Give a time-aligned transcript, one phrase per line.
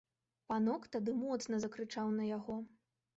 [0.51, 2.57] Панок тады моцна закрычаў на яго.